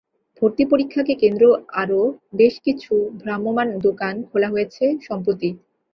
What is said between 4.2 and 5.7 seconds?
খোলা হয়েছে সম্প্রতি।